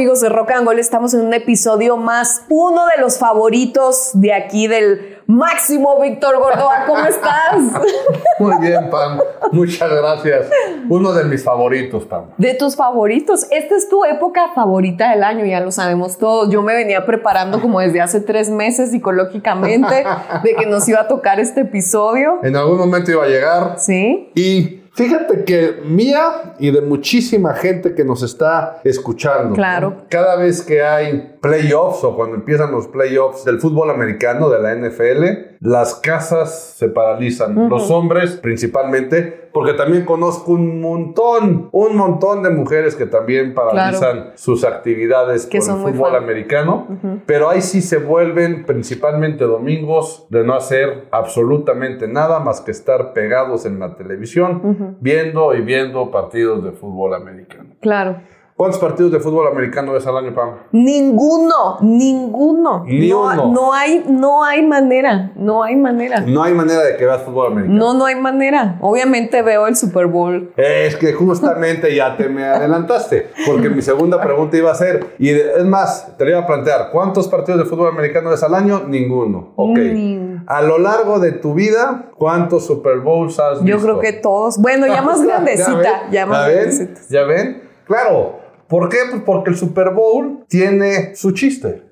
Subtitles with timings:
[0.00, 4.32] amigos de Rock and Roll, estamos en un episodio más, uno de los favoritos de
[4.32, 6.86] aquí del Máximo Víctor Gordoa.
[6.86, 7.56] ¿Cómo estás?
[8.38, 9.20] Muy bien, Pam.
[9.52, 10.48] Muchas gracias.
[10.88, 12.30] Uno de mis favoritos, Pam.
[12.38, 13.46] De tus favoritos.
[13.50, 16.48] Esta es tu época favorita del año, ya lo sabemos todos.
[16.48, 20.06] Yo me venía preparando como desde hace tres meses psicológicamente
[20.42, 22.38] de que nos iba a tocar este episodio.
[22.42, 23.74] En algún momento iba a llegar.
[23.76, 24.30] Sí.
[24.34, 29.54] Y Fíjate que mía y de muchísima gente que nos está escuchando.
[29.54, 30.04] Claro.
[30.08, 34.74] Cada vez que hay playoffs o cuando empiezan los playoffs del fútbol americano, de la
[34.74, 37.68] NFL, las casas se paralizan.
[37.68, 44.32] Los hombres principalmente, porque también conozco un montón, un montón de mujeres que también paralizan
[44.36, 46.86] sus actividades que con el fútbol americano.
[47.26, 53.12] Pero ahí sí se vuelven principalmente domingos de no hacer absolutamente nada más que estar
[53.12, 57.74] pegados en la televisión, viendo y viendo partidos de fútbol americano.
[57.80, 58.16] Claro.
[58.60, 60.50] ¿Cuántos partidos de fútbol americano ves al año, Pam?
[60.70, 62.84] Ninguno, ninguno.
[62.86, 63.46] Ni no, uno.
[63.50, 66.20] no hay, no hay manera, no hay manera.
[66.20, 67.78] No hay manera de que veas fútbol americano.
[67.78, 68.76] No, no hay manera.
[68.82, 70.52] Obviamente veo el Super Bowl.
[70.58, 75.30] Es que justamente ya te me adelantaste, porque mi segunda pregunta iba a ser, y
[75.30, 78.82] es más, te lo iba a plantear, ¿cuántos partidos de fútbol americano ves al año?
[78.86, 79.54] Ninguno.
[79.56, 79.78] Ok.
[79.78, 83.78] Ni- A lo largo de tu vida, ¿cuántos Super Bowls has visto?
[83.78, 84.58] Yo creo que todos.
[84.58, 86.12] Bueno, ya más grandecita, ven?
[86.12, 87.00] ya más grandecita.
[87.08, 87.62] ¿Ya ven?
[87.86, 88.39] Claro.
[88.70, 88.98] ¿Por qué?
[89.10, 91.82] Pues porque el Super Bowl tiene su chiste.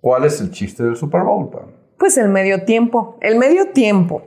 [0.00, 1.66] ¿Cuál es el chiste del Super Bowl, Pam?
[1.96, 3.16] Pues el medio tiempo.
[3.20, 4.22] El medio tiempo.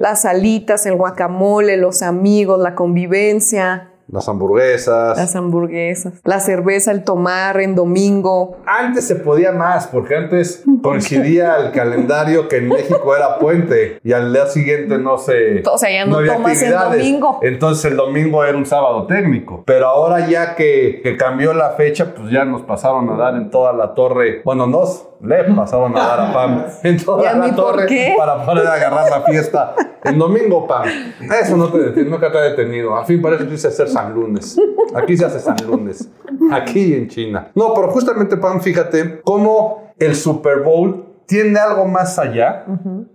[0.00, 5.16] Las alitas, el guacamole, los amigos, la convivencia, Las hamburguesas.
[5.16, 8.58] las hamburguesas, la cerveza, el tomar en domingo.
[8.66, 14.12] Antes se podía más, porque antes coincidía el calendario que en México era puente y
[14.12, 15.62] al día siguiente no se.
[15.66, 16.98] O sea, ya no había tomas actividades.
[16.98, 17.38] domingo.
[17.42, 19.62] Entonces el domingo era un sábado técnico.
[19.66, 23.50] Pero ahora ya que, que cambió la fecha, pues ya nos pasaron a dar en
[23.50, 24.42] toda la torre.
[24.44, 28.14] Bueno, nos le pasaron a dar a Pam en ¿Y toda la torre qué?
[28.16, 29.74] para poder agarrar la fiesta.
[30.04, 30.84] En domingo, Pam.
[31.42, 32.94] Eso no te detiene, nunca te ha detenido.
[32.94, 34.56] A fin, parece que dice hacer San Lunes.
[34.94, 36.10] Aquí se hace San Lunes.
[36.52, 37.50] Aquí en China.
[37.54, 42.66] No, pero justamente, Pam, fíjate cómo el Super Bowl tiene algo más allá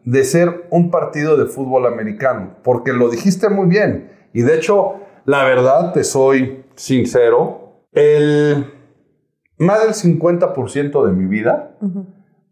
[0.03, 2.55] de ser un partido de fútbol americano.
[2.63, 4.11] Porque lo dijiste muy bien.
[4.33, 8.78] Y de hecho, la verdad, te soy sincero, el
[9.59, 11.77] más del 50% de mi vida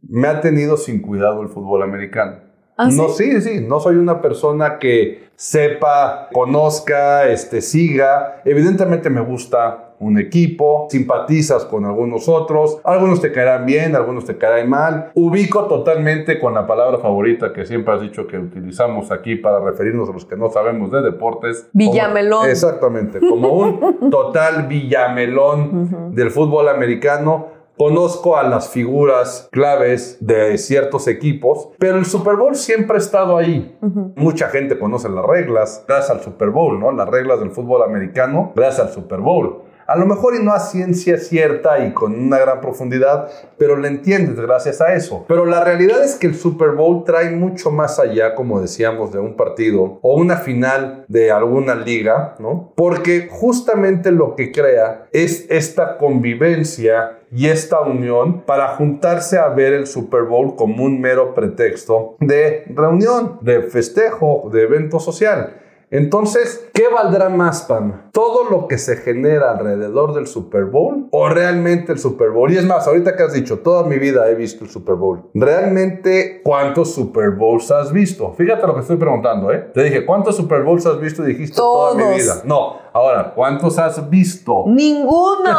[0.02, 2.48] me ha tenido sin cuidado el fútbol americano.
[2.78, 8.42] ¿Ah, no, sí, sí, no soy una persona que sepa, conozca, este, siga.
[8.46, 14.38] Evidentemente me gusta un equipo, simpatizas con algunos otros, algunos te caerán bien, algunos te
[14.38, 15.12] caerán mal.
[15.16, 20.10] Ubico totalmente con la palabra favorita que siempre has dicho que utilizamos aquí para referirnos
[20.10, 21.70] a los que no sabemos de deportes.
[21.74, 22.40] Villamelón.
[22.42, 27.58] Como- exactamente, como un total villamelón del fútbol americano.
[27.78, 33.38] Conozco a las figuras claves de ciertos equipos, pero el Super Bowl siempre ha estado
[33.38, 33.78] ahí.
[34.16, 36.92] Mucha gente conoce las reglas gracias al Super Bowl, ¿no?
[36.92, 39.62] Las reglas del fútbol americano gracias al Super Bowl.
[39.88, 43.88] A lo mejor y no a ciencia cierta y con una gran profundidad, pero le
[43.88, 45.24] entiendes gracias a eso.
[45.30, 49.20] Pero la realidad es que el Super Bowl trae mucho más allá, como decíamos, de
[49.20, 52.74] un partido o una final de alguna liga, ¿no?
[52.76, 59.72] Porque justamente lo que crea es esta convivencia y esta unión para juntarse a ver
[59.72, 65.62] el Super Bowl como un mero pretexto de reunión, de festejo, de evento social.
[65.90, 68.10] Entonces, ¿qué valdrá más, Pam?
[68.12, 72.52] ¿Todo lo que se genera alrededor del Super Bowl o realmente el Super Bowl?
[72.52, 75.30] Y es más, ahorita que has dicho, toda mi vida he visto el Super Bowl.
[75.34, 78.34] ¿Realmente cuántos Super Bowls has visto?
[78.34, 79.70] Fíjate lo que estoy preguntando, ¿eh?
[79.74, 81.24] Te dije, ¿cuántos Super Bowls has visto?
[81.24, 82.42] Y dijiste toda mi vida.
[82.44, 84.66] No, ahora, ¿cuántos has visto?
[84.68, 85.50] Ninguno.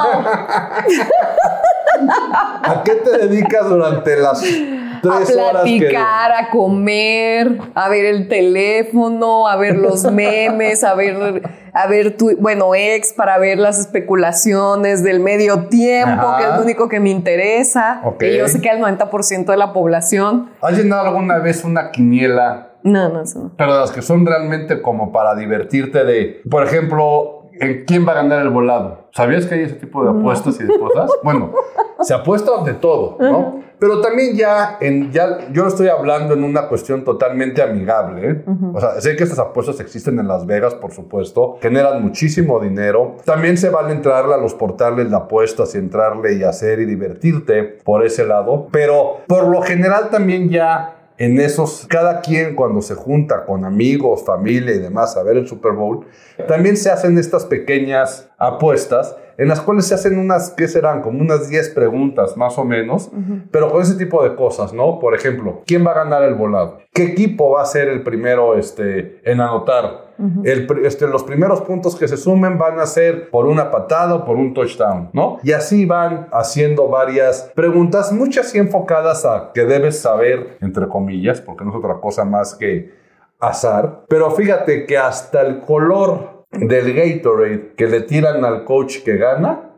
[2.62, 4.42] ¿A qué te dedicas durante las
[4.98, 5.78] a tres horas que...
[5.78, 11.42] platicar, a comer, a ver el teléfono, a ver los memes, a ver,
[11.72, 16.38] a ver tu, bueno, ex, para ver las especulaciones del medio tiempo, Ajá.
[16.38, 18.00] que es lo único que me interesa.
[18.04, 18.22] Ok.
[18.24, 20.50] Y yo sé que el 90% de la población.
[20.60, 23.52] ¿Has llenado alguna vez una quiniela No, no, eso no.
[23.56, 28.16] pero las que son realmente como para divertirte de, por ejemplo, en quién va a
[28.16, 29.08] ganar el volado.
[29.12, 31.10] ¿Sabías que hay ese tipo de apuestas y de cosas?
[31.22, 31.52] Bueno,
[32.00, 33.62] se apuesta de todo, ¿no?
[33.78, 38.30] Pero también ya, en, ya, yo estoy hablando en una cuestión totalmente amigable.
[38.30, 38.44] ¿eh?
[38.74, 43.16] O sea, sé que estas apuestas existen en Las Vegas, por supuesto, generan muchísimo dinero.
[43.24, 47.62] También se vale entrarle a los portales de apuestas y entrarle y hacer y divertirte
[47.84, 48.66] por ese lado.
[48.72, 54.24] Pero por lo general también ya en esos, cada quien cuando se junta con amigos,
[54.24, 56.06] familia y demás a ver el Super Bowl,
[56.46, 61.00] también se hacen estas pequeñas apuestas en las cuales se hacen unas, ¿qué serán?
[61.00, 63.10] Como unas 10 preguntas más o menos,
[63.52, 64.98] pero con ese tipo de cosas, ¿no?
[64.98, 66.78] Por ejemplo, ¿quién va a ganar el volado?
[66.92, 70.08] ¿Qué equipo va a ser el primero este, en anotar?
[70.42, 74.24] el, este, los primeros puntos que se sumen van a ser por una patada o
[74.24, 75.38] por un touchdown, ¿no?
[75.44, 81.40] Y así van haciendo varias preguntas, muchas y enfocadas a que debes saber, entre comillas,
[81.40, 82.92] porque no es otra cosa más que
[83.38, 84.00] azar.
[84.08, 89.70] Pero fíjate que hasta el color del Gatorade que le tiran al coach que gana,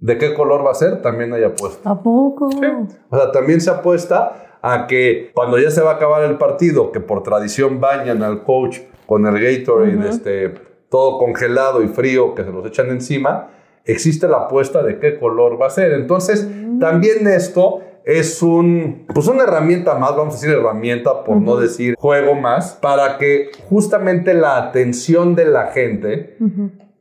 [0.00, 1.02] ¿de qué color va a ser?
[1.02, 1.90] También hay apuesta.
[1.90, 2.50] ¿A poco?
[2.50, 2.66] Sí.
[3.10, 6.92] O sea, también se apuesta a que cuando ya se va a acabar el partido,
[6.92, 10.54] que por tradición bañan al coach con el Gatorade, este,
[10.88, 13.50] todo congelado y frío que se los echan encima,
[13.84, 15.92] existe la apuesta de qué color va a ser.
[15.92, 16.78] Entonces, mm.
[16.78, 21.94] también esto es un, pues una herramienta más, vamos a decir herramienta por no decir
[21.98, 26.38] juego más, para que justamente la atención de la gente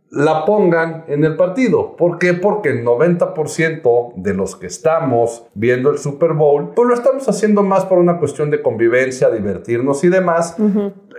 [0.09, 1.95] la pongan en el partido.
[1.95, 2.33] ¿Por qué?
[2.33, 7.63] Porque el 90% de los que estamos viendo el Super Bowl, pues lo estamos haciendo
[7.63, 10.57] más por una cuestión de convivencia, divertirnos y demás.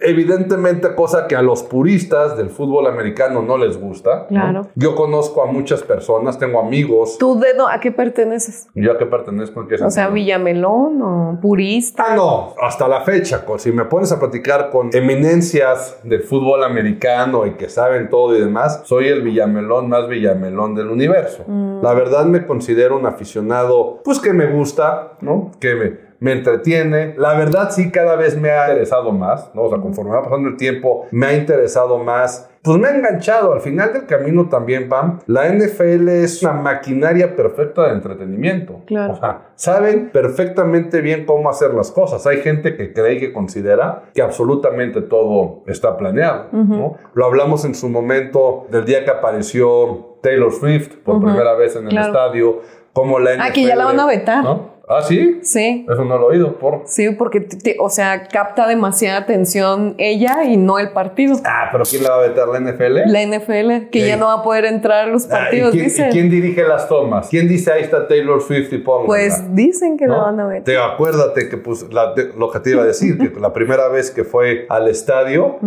[0.01, 4.27] Evidentemente, cosa que a los puristas del fútbol americano no les gusta.
[4.27, 4.69] Claro.
[4.75, 7.19] Yo conozco a muchas personas, tengo amigos.
[7.19, 8.69] ¿Tú de a qué perteneces?
[8.75, 9.61] ¿Yo a qué pertenezco?
[9.63, 12.05] ¿En qué o sea, Villamelón o purista.
[12.09, 13.45] Ah, no, hasta la fecha.
[13.59, 18.41] Si me pones a platicar con eminencias del fútbol americano y que saben todo y
[18.41, 21.45] demás, soy el Villamelón más Villamelón del universo.
[21.47, 21.83] Mm.
[21.83, 25.51] La verdad me considero un aficionado, pues que me gusta, ¿no?
[25.61, 27.15] Que me, me entretiene.
[27.17, 29.63] La verdad sí cada vez me ha interesado más, ¿no?
[29.63, 32.51] O sea, conforme va pasando el tiempo, me ha interesado más.
[32.63, 33.53] Pues me ha enganchado.
[33.53, 38.81] Al final del camino también, Pam, la NFL es una maquinaria perfecta de entretenimiento.
[38.87, 39.13] Claro.
[39.15, 42.27] O sea, saben perfectamente bien cómo hacer las cosas.
[42.27, 46.97] Hay gente que cree y que considera que absolutamente todo está planeado, ¿no?
[47.15, 51.87] Lo hablamos en su momento del día que apareció Taylor Swift por primera vez en
[51.87, 52.61] el estadio,
[52.93, 53.43] como la NFL...
[53.43, 54.43] Aquí ya la van a vetar.
[54.43, 54.78] ¿no?
[54.89, 55.41] ¿Ah, sí?
[55.43, 55.87] Sí.
[55.91, 56.83] Eso no lo he oído, por.
[56.87, 57.47] Sí, porque,
[57.79, 61.37] o sea, capta demasiada atención ella y no el partido.
[61.45, 62.49] Ah, pero ¿quién la va a vetar?
[62.49, 62.97] ¿La NFL?
[63.07, 66.11] La NFL, que ya no va a poder entrar a los ah, partidos, ¿y quién,
[66.11, 67.29] quién dirige las tomas?
[67.29, 69.05] ¿Quién dice ahí está Taylor Swift y Pong?
[69.07, 70.65] Pues dicen que la van a vetar.
[70.65, 74.25] Te acuérdate que, pues, lo que te iba a decir, que la primera vez que
[74.25, 75.59] fue al estadio,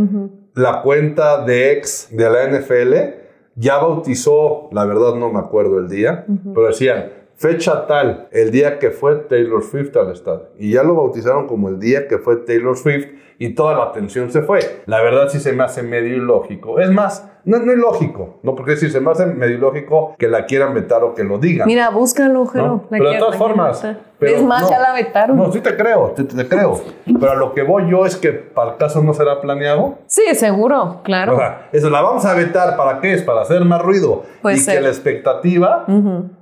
[0.56, 3.22] la cuenta de ex de la NFL
[3.56, 8.78] ya bautizó, la verdad no me acuerdo el día, pero decían fecha tal, el día
[8.78, 10.50] que fue Taylor Swift al estadio.
[10.60, 13.08] Y ya lo bautizaron como el día que fue Taylor Swift
[13.40, 14.60] y toda la atención se fue.
[14.86, 16.80] La verdad sí se me hace medio ilógico.
[16.80, 18.56] Es más, no, no es lógico, ¿no?
[18.56, 21.68] Porque si se me hace medio ilógico que la quieran vetar o que lo digan.
[21.68, 22.86] Mira, búscalo, Jero.
[22.90, 23.84] Pero de todas formas.
[24.20, 25.38] es más, ya la vetaron.
[25.38, 26.80] No, sí te creo, te, te, creo.
[27.06, 29.96] Pero a lo que voy yo es que para el caso no será planeado.
[30.06, 31.36] Sí, seguro, claro.
[31.36, 33.24] O sea, eso la vamos a vetar, ¿para qué es?
[33.24, 34.24] Para hacer más ruido.
[34.44, 35.86] y que la expectativa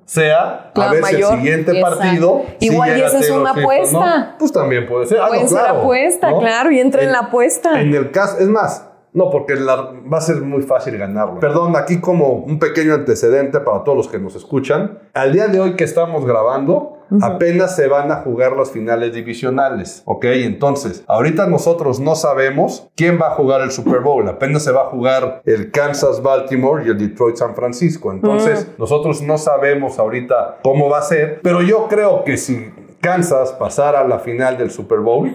[0.06, 2.42] sea a ver si el siguiente partido.
[2.60, 4.36] Igual y esa es una apuesta.
[4.38, 5.20] Pues también puede ser.
[5.22, 7.80] Ah, puede ser apuesta, claro, y entra en, la apuesta.
[7.80, 8.89] En el caso, es más,
[9.20, 11.42] no, porque va a ser muy fácil ganarlo.
[11.42, 15.00] Perdón, aquí como un pequeño antecedente para todos los que nos escuchan.
[15.14, 20.04] Al día de hoy que estamos grabando, apenas se van a jugar las finales divisionales.
[20.06, 20.24] ¿Ok?
[20.24, 24.26] Entonces, ahorita nosotros no sabemos quién va a jugar el Super Bowl.
[24.30, 28.14] Apenas se va a jugar el Kansas Baltimore y el Detroit San Francisco.
[28.14, 31.42] Entonces, nosotros no sabemos ahorita cómo va a ser.
[31.44, 32.72] Pero yo creo que si
[33.02, 35.30] Kansas pasara a la final del Super Bowl,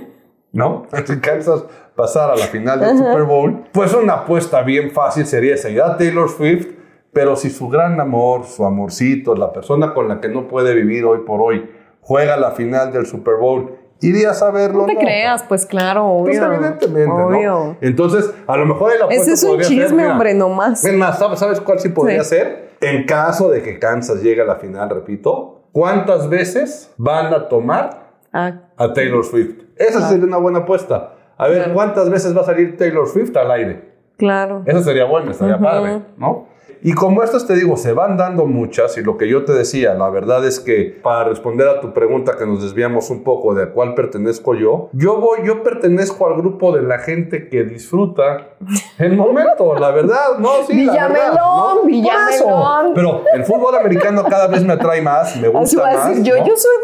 [0.54, 0.86] ¿no?
[1.04, 1.64] Si Kansas
[1.94, 5.96] pasar a la final del Super Bowl, pues una apuesta bien fácil sería seguir a
[5.96, 6.66] Taylor Swift,
[7.12, 11.04] pero si su gran amor, su amorcito, la persona con la que no puede vivir
[11.04, 11.70] hoy por hoy,
[12.00, 14.82] juega la final del Super Bowl, irías a verlo.
[14.82, 16.40] No te creas, pues claro, obvio.
[16.40, 17.76] Pues evidentemente, ¿no?
[17.80, 20.84] Entonces, a lo mejor la Ese es un chisme, hombre, nomás.
[20.92, 22.74] Más, ¿sabes cuál sí podría ser?
[22.80, 28.10] En caso de que Kansas llegue a la final, repito, ¿cuántas veces van a tomar
[28.32, 28.60] ah.
[28.76, 29.62] a Taylor Swift?
[29.76, 31.14] Esa sería una buena apuesta.
[31.36, 33.94] A ver, ¿cuántas veces va a salir Taylor Swift al aire?
[34.16, 34.62] Claro.
[34.66, 36.54] Eso sería bueno, estaría padre, ¿no?
[36.86, 39.94] Y como estas te digo, se van dando muchas y lo que yo te decía,
[39.94, 43.62] la verdad es que para responder a tu pregunta que nos desviamos un poco de
[43.62, 48.48] a cuál pertenezco yo, yo voy, yo pertenezco al grupo de la gente que disfruta
[48.98, 52.92] el momento, la verdad, ¿no, sí, Villamelón, Villamelón.
[52.94, 56.22] Pero el fútbol americano cada vez me atrae más, me gusta más.
[56.22, 56.76] yo, yo soy,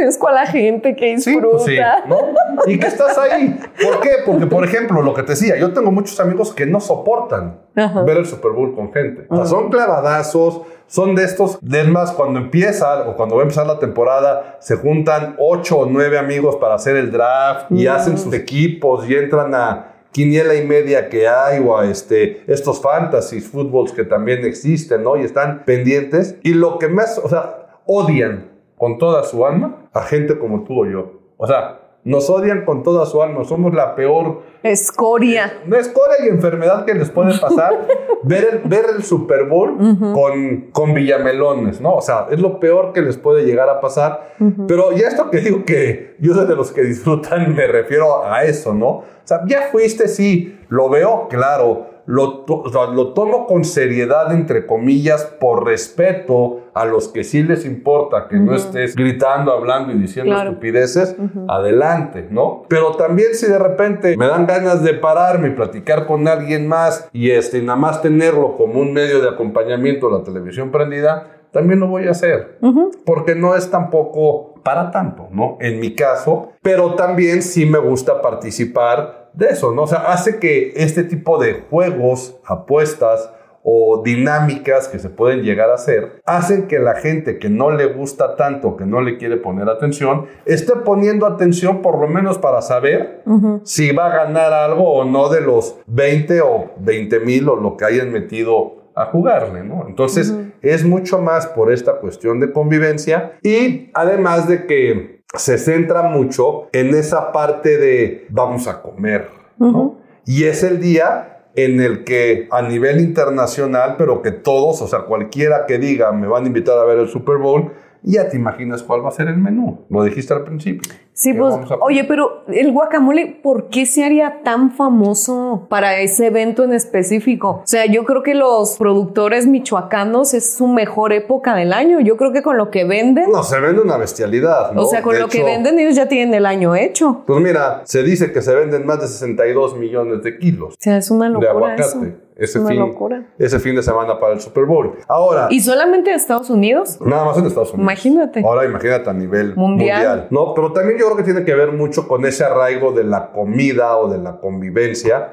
[0.00, 1.64] pertenezco a la gente que pues disfruta.
[1.64, 1.78] Sí,
[2.08, 2.18] ¿no?
[2.66, 3.58] Y que estás ahí.
[3.82, 4.10] ¿Por qué?
[4.24, 8.16] Porque, por ejemplo, lo que te decía, yo tengo muchos amigos que no soportan ver
[8.16, 9.26] el Super Bowl con gente.
[9.28, 13.44] O sea, son clavadazos, son de estos, es más, cuando empieza o cuando va a
[13.44, 18.18] empezar la temporada, se juntan ocho o nueve amigos para hacer el draft y hacen
[18.18, 23.48] sus equipos y entran a quiniela y media que hay o a este, estos fantasies,
[23.48, 25.16] fútbols que también existen, ¿no?
[25.16, 26.36] Y están pendientes.
[26.42, 28.49] Y lo que más, o sea, odian
[28.80, 31.12] con toda su alma a gente como tú o yo.
[31.36, 33.44] O sea, nos odian con toda su alma.
[33.44, 34.40] Somos la peor.
[34.62, 35.52] Escoria.
[35.66, 37.86] No escoria y enfermedad que les puede pasar.
[38.24, 39.76] ver, el, ver el Super Bowl
[40.14, 41.96] con, con villamelones, ¿no?
[41.96, 44.32] O sea, es lo peor que les puede llegar a pasar.
[44.66, 48.44] Pero ya esto que digo que yo soy de los que disfrutan, me refiero a
[48.44, 48.88] eso, ¿no?
[48.88, 52.44] O sea, ya fuiste, sí, lo veo, claro lo,
[52.92, 58.36] lo, tomo con seriedad, entre comillas, por respeto a los que sí les importa que
[58.36, 61.14] no estés gritando, hablando y diciendo estupideces,
[61.48, 62.64] adelante, ¿no?
[62.68, 67.08] Pero también si de repente me dan ganas de pararme y platicar con alguien más
[67.12, 71.78] y este, nada más tenerlo como un medio de acompañamiento a la televisión prendida, también
[71.78, 72.58] lo voy a hacer,
[73.04, 75.58] porque no es tampoco para tanto, ¿no?
[75.60, 79.82] En mi caso, pero también sí me gusta participar de eso, ¿no?
[79.82, 83.30] O sea, hace que este tipo de juegos, apuestas
[83.62, 87.86] o dinámicas que se pueden llegar a hacer, hacen que la gente que no le
[87.86, 92.62] gusta tanto, que no le quiere poner atención, esté poniendo atención por lo menos para
[92.62, 93.22] saber
[93.64, 97.76] si va a ganar algo o no de los 20 o 20 mil o lo
[97.76, 99.86] que hayan metido a jugarle, ¿no?
[99.86, 106.02] Entonces es mucho más por esta cuestión de convivencia y además de que se centra
[106.02, 109.98] mucho en esa parte de vamos a comer, ¿no?
[110.26, 115.00] Y es el día en el que a nivel internacional, pero que todos, o sea,
[115.00, 117.72] cualquiera que diga me van a invitar a ver el Super Bowl,
[118.02, 119.84] ya te imaginas cuál va a ser el menú.
[119.90, 120.90] Lo dijiste al principio.
[121.20, 126.64] Sí, pues, oye, pero el guacamole, ¿por qué se haría tan famoso para ese evento
[126.64, 127.60] en específico?
[127.62, 132.00] O sea, yo creo que los productores michoacanos es su mejor época del año.
[132.00, 133.30] Yo creo que con lo que venden.
[133.30, 134.80] No, se vende una bestialidad, ¿no?
[134.80, 137.22] O sea, con lo que venden ellos ya tienen el año hecho.
[137.26, 140.72] Pues mira, se dice que se venden más de 62 millones de kilos.
[140.72, 141.50] O sea, es una locura.
[141.50, 142.29] De aguacate.
[142.40, 142.96] Ese fin,
[143.38, 144.94] ese fin de semana para el Super Bowl.
[145.06, 145.48] Ahora.
[145.50, 146.98] ¿Y solamente en Estados Unidos?
[147.02, 147.84] Nada más en Estados Unidos.
[147.84, 148.42] Imagínate.
[148.42, 150.28] Ahora imagínate a nivel mundial.
[150.30, 153.30] No, pero también yo creo que tiene que ver mucho con ese arraigo de la
[153.32, 155.30] comida o de la convivencia.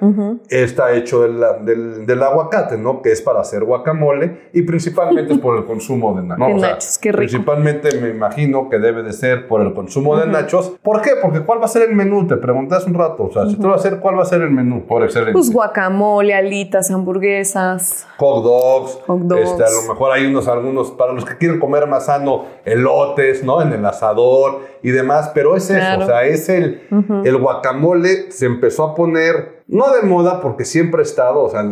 [0.49, 3.01] Está hecho del, del, aguacate, ¿no?
[3.01, 6.47] Que es para hacer guacamole y principalmente es por el consumo de nachos.
[6.57, 7.19] De nachos, qué rico.
[7.19, 10.73] Principalmente me imagino que debe de ser por el consumo de nachos.
[10.81, 11.11] ¿Por qué?
[11.21, 12.27] Porque ¿cuál va a ser el menú?
[12.27, 13.23] Te preguntas un rato.
[13.23, 14.85] O sea, si tú vas a hacer, ¿cuál va a ser el menú?
[14.85, 15.33] Por excelencia.
[15.33, 18.07] Pues guacamole, alitas, hamburguesas.
[18.17, 18.99] Hot dogs.
[19.07, 19.51] Hot dogs.
[19.51, 23.43] Este, a lo mejor hay unos, algunos, para los que quieren comer más sano, elotes,
[23.43, 23.61] ¿no?
[23.61, 25.31] En el asador y demás.
[25.33, 26.81] Pero es eso, o sea, es el,
[27.23, 31.65] el guacamole se empezó a poner, no de moda porque siempre ha estado, o sea,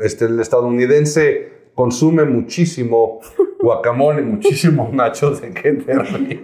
[0.00, 3.20] este, el estadounidense consume muchísimo
[3.60, 5.72] guacamole, muchísimos nachos de qué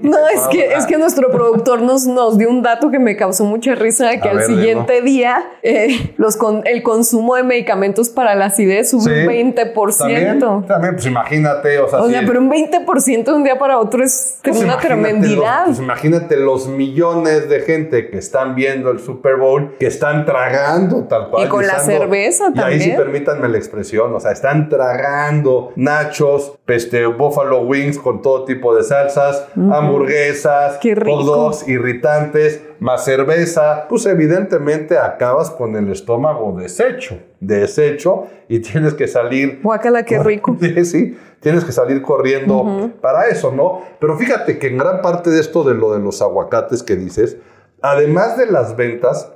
[0.03, 3.45] No, es que, es que nuestro productor nos, nos dio un dato que me causó
[3.45, 8.91] mucha risa, que al siguiente día eh, los el consumo de medicamentos para la acidez
[8.91, 10.67] sube un 20%.
[10.67, 14.03] También, pues imagínate, o sea, o sea pero un 20% de un día para otro
[14.03, 15.67] es pues una tremendidad.
[15.67, 21.05] pues imagínate los millones de gente que están viendo el Super Bowl, que están tragando
[21.05, 21.47] tal cual.
[21.47, 22.69] Y con la cerveza también.
[22.69, 28.23] Y ahí sí permítanme la expresión, o sea, están tragando nachos, peste buffalo wings con
[28.23, 35.91] todo tipo de salsas, hamburguesas, hot dogs irritantes, más cerveza, pues evidentemente acabas con el
[35.91, 39.61] estómago deshecho, deshecho y tienes que salir.
[39.63, 40.57] Guácala, qué rico.
[40.85, 43.83] Sí, tienes que salir corriendo para eso, ¿no?
[44.01, 47.39] Pero fíjate que en gran parte de esto de lo de los aguacates que dices,
[47.81, 49.33] además de las ventas,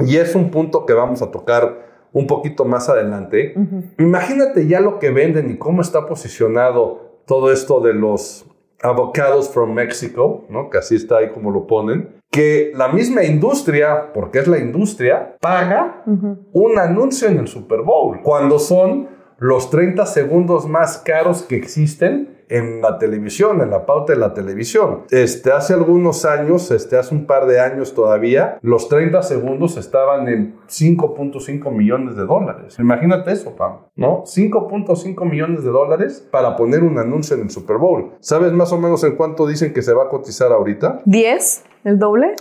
[0.00, 3.54] y es un punto que vamos a tocar un poquito más adelante,
[3.98, 8.46] imagínate ya lo que venden y cómo está posicionado todo esto de los
[8.82, 10.70] avocados from Mexico, ¿no?
[10.70, 15.36] Que así está ahí como lo ponen, que la misma industria, porque es la industria,
[15.40, 21.56] paga un anuncio en el Super Bowl, cuando son los 30 segundos más caros que
[21.56, 25.04] existen en la televisión, en la pauta de la televisión.
[25.10, 30.28] Este, hace algunos años, este, hace un par de años todavía, los 30 segundos estaban
[30.28, 32.76] en 5.5 millones de dólares.
[32.78, 34.24] Imagínate eso, Pam, ¿no?
[34.24, 38.12] 5.5 millones de dólares para poner un anuncio en el Super Bowl.
[38.20, 41.02] ¿Sabes más o menos en cuánto dicen que se va a cotizar ahorita?
[41.04, 41.62] ¿10?
[41.84, 42.34] ¿El doble?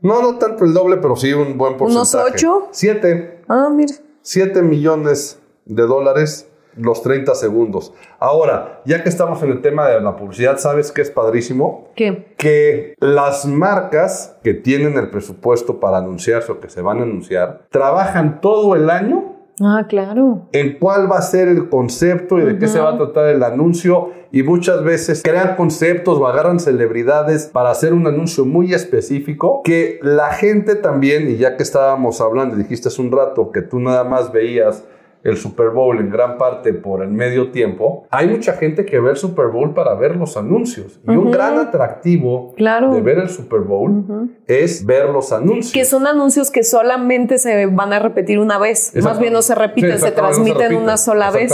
[0.00, 2.16] No, no tanto el doble, pero sí un buen porcentaje.
[2.16, 2.68] ¿Unos 8?
[2.70, 3.40] 7.
[3.48, 3.94] Ah, mire.
[4.20, 7.92] 7 millones de dólares los 30 segundos.
[8.18, 11.88] Ahora, ya que estamos en el tema de la publicidad, ¿sabes qué es padrísimo?
[11.94, 12.34] ¿Qué?
[12.36, 17.66] Que las marcas que tienen el presupuesto para anunciarse o que se van a anunciar,
[17.70, 20.48] trabajan todo el año Ah, claro.
[20.52, 23.42] En cuál va a ser el concepto y de qué se va a tratar el
[23.42, 24.10] anuncio.
[24.32, 30.00] Y muchas veces crean conceptos o agarran celebridades para hacer un anuncio muy específico que
[30.02, 34.02] la gente también, y ya que estábamos hablando, dijiste hace un rato que tú nada
[34.02, 34.82] más veías
[35.24, 39.10] el Super Bowl en gran parte por el medio tiempo, hay mucha gente que ve
[39.10, 41.00] el Super Bowl para ver los anuncios.
[41.08, 45.72] Y un gran atractivo de ver el Super Bowl es ver los anuncios.
[45.72, 48.92] Que son anuncios que solamente se van a repetir una vez.
[49.02, 51.52] Más bien no se repiten, se transmiten una sola vez.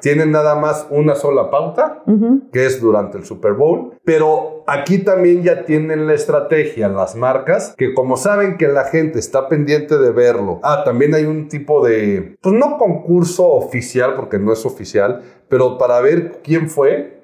[0.00, 2.02] Tienen nada más una sola pauta,
[2.52, 3.94] que es durante el Super Bowl.
[4.04, 9.18] Pero aquí también ya tienen la estrategia, las marcas, que como saben que la gente
[9.18, 10.60] está pendiente de verlo.
[10.62, 15.78] Ah, también hay un tipo de, pues no concurso oficial, porque no es oficial, pero
[15.78, 17.16] para ver quién fue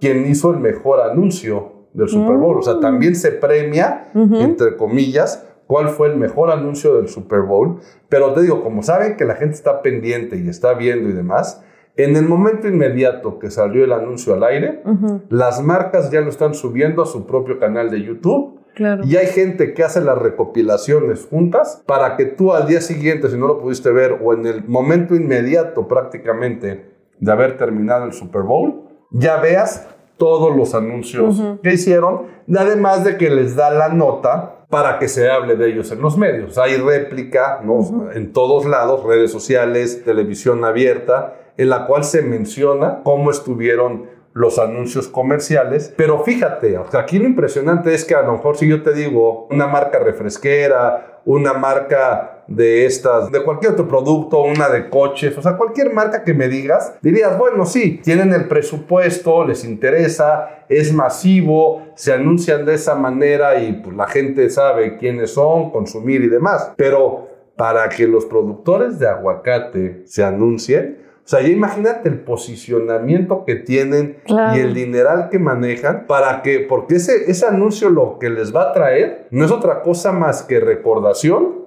[0.00, 2.58] quien hizo el mejor anuncio del Super Bowl.
[2.58, 2.80] O sea, mm.
[2.80, 7.78] también se premia, entre comillas, cuál fue el mejor anuncio del Super Bowl.
[8.08, 11.62] Pero te digo, como saben que la gente está pendiente y está viendo y demás,
[11.96, 14.82] en el momento inmediato que salió el anuncio al aire,
[15.28, 18.58] las marcas ya lo están subiendo a su propio canal de YouTube.
[19.04, 23.36] Y hay gente que hace las recopilaciones juntas para que tú al día siguiente, si
[23.36, 26.86] no lo pudiste ver, o en el momento inmediato prácticamente
[27.18, 33.16] de haber terminado el Super Bowl, ya veas todos los anuncios que hicieron, además de
[33.16, 36.56] que les da la nota para que se hable de ellos en los medios.
[36.58, 38.10] Hay réplica ¿no?
[38.12, 44.58] en todos lados, redes sociales, televisión abierta, en la cual se menciona cómo estuvieron los
[44.58, 45.92] anuncios comerciales.
[45.94, 49.66] Pero fíjate, aquí lo impresionante es que a lo mejor si yo te digo una
[49.66, 55.58] marca refresquera, una marca de estas, de cualquier otro producto, una de coches, o sea,
[55.58, 61.88] cualquier marca que me digas, dirías, bueno, sí, tienen el presupuesto, les interesa, es masivo,
[61.94, 66.72] se anuncian de esa manera y pues la gente sabe quiénes son, consumir y demás.
[66.76, 73.54] Pero para que los productores de aguacate se anuncien, sea, ya imagínate el posicionamiento que
[73.54, 78.54] tienen y el dineral que manejan para que, porque ese, ese anuncio lo que les
[78.54, 81.60] va a traer no es otra cosa más que recordación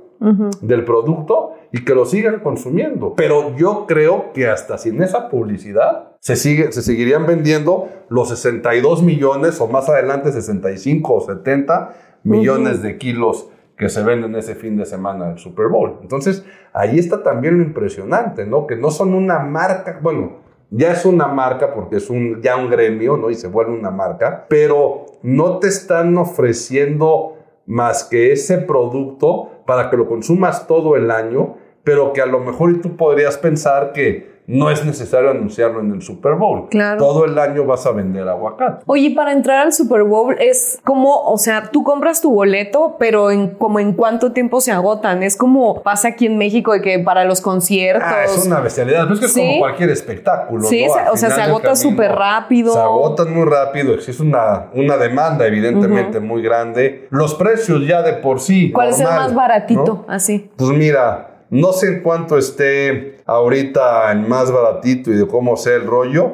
[0.61, 3.13] del producto y que lo sigan consumiendo.
[3.15, 9.01] Pero yo creo que hasta sin esa publicidad se, sigue, se seguirían vendiendo los 62
[9.01, 13.47] millones o más adelante 65 o 70 millones de kilos
[13.83, 15.99] que se venden ese fin de semana del Super Bowl.
[16.01, 18.65] Entonces, ahí está también lo impresionante, ¿no?
[18.65, 20.37] Que no son una marca, bueno,
[20.69, 23.29] ya es una marca porque es un, ya un gremio, ¿no?
[23.29, 29.89] Y se vuelve una marca, pero no te están ofreciendo más que ese producto para
[29.89, 34.32] que lo consumas todo el año, pero que a lo mejor tú podrías pensar que
[34.45, 36.67] no es necesario anunciarlo en el Super Bowl.
[36.69, 36.97] Claro.
[36.97, 38.83] Todo el año vas a vender aguacate.
[38.87, 43.31] Oye, para entrar al Super Bowl es como, o sea, tú compras tu boleto, pero
[43.31, 45.23] en como en cuánto tiempo se agotan.
[45.23, 48.03] Es como pasa aquí en México de que para los conciertos.
[48.05, 49.03] Ah, es una bestialidad.
[49.03, 50.63] Pero es que es como cualquier espectáculo.
[50.63, 52.73] Sí, o sea, se agota súper rápido.
[52.73, 53.93] Se agotan muy rápido.
[53.93, 57.07] Existe una, una demanda, evidentemente, muy grande.
[57.09, 58.71] Los precios ya de por sí.
[58.71, 60.05] ¿Cuál es el más baratito?
[60.07, 60.51] Así.
[60.57, 61.29] Pues mira.
[61.49, 66.31] No sé en cuánto esté ahorita el más baratito y de cómo sea el rollo,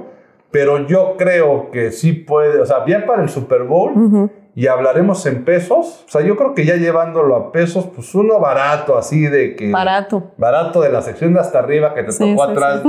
[0.51, 5.25] pero yo creo que sí puede, o sea, bien para el Super Bowl y hablaremos
[5.25, 6.03] en pesos.
[6.07, 9.71] O sea, yo creo que ya llevándolo a pesos, pues uno barato, así de que.
[9.71, 10.31] Barato.
[10.37, 12.81] Barato de la sección de hasta arriba que te tocó atrás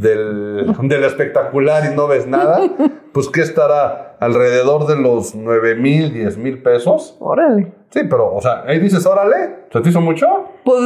[0.00, 2.60] Del, del espectacular y no ves nada.
[3.12, 7.16] pues que estará alrededor de los 9 mil, 10 mil pesos.
[7.20, 7.72] Órale.
[7.90, 10.26] Sí, pero, o sea, ahí dices, órale, ¿se te hizo mucho?
[10.62, 10.80] Pues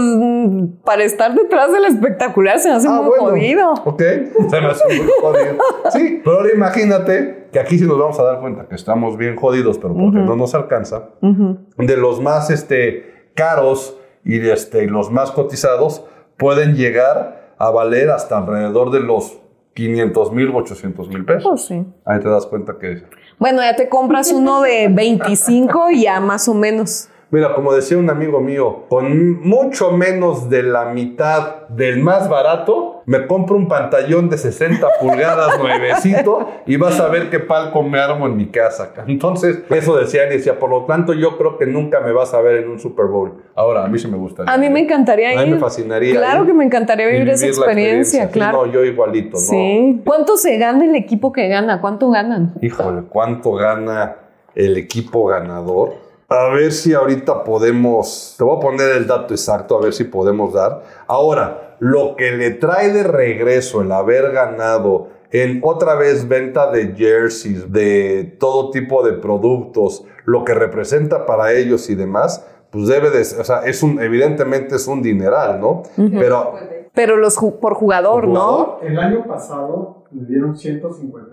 [0.85, 3.73] para estar detrás del espectacular se me hace ah, muy jodido.
[3.85, 4.03] Ok,
[4.49, 5.57] se me hace muy jodido.
[5.91, 9.35] Sí, pero ahora imagínate que aquí sí nos vamos a dar cuenta que estamos bien
[9.37, 11.11] jodidos, pero porque no nos alcanza.
[11.21, 16.05] De los más este, caros y este, los más cotizados
[16.37, 19.39] pueden llegar a valer hasta alrededor de los
[19.75, 21.49] 500 mil, 800 mil pesos.
[21.49, 21.87] Pues sí.
[22.05, 23.05] Ahí te das cuenta que...
[23.39, 27.09] Bueno, ya te compras uno de 25 y ya más o menos.
[27.33, 33.01] Mira, como decía un amigo mío, con mucho menos de la mitad del más barato,
[33.07, 37.99] me compro un pantallón de 60 pulgadas nuevecito y vas a ver qué palco me
[37.99, 38.93] armo en mi casa.
[39.07, 42.43] Entonces, eso decía y decía, por lo tanto, yo creo que nunca me vas a
[42.43, 43.43] ver en un Super Bowl.
[43.55, 44.53] Ahora, a mí sí me gustaría.
[44.53, 45.39] A mí me encantaría ir.
[45.39, 46.15] A mí me fascinaría.
[46.15, 48.67] Claro que me encantaría vivir, esa experiencia, claro.
[48.67, 49.39] no, yo igualito, ¿no?
[49.39, 50.03] Sí.
[50.05, 51.81] ¿Cuánto se gana el equipo que gana?
[51.81, 52.53] ¿Cuánto ganan?
[52.61, 54.17] Híjole, ¿cuánto gana
[54.55, 56.12] el equipo ganador?
[56.33, 60.05] A ver si ahorita podemos, te voy a poner el dato exacto, a ver si
[60.05, 60.83] podemos dar.
[61.07, 66.95] Ahora, lo que le trae de regreso el haber ganado en otra vez venta de
[66.95, 73.11] jerseys, de todo tipo de productos, lo que representa para ellos y demás, pues debe
[73.11, 75.83] de, o sea, es un, evidentemente es un dineral, ¿no?
[75.97, 76.55] Pero
[76.95, 78.79] Pero los ju- por jugador, ¿Por ¿no?
[78.83, 81.32] El año pasado le dieron 157 mil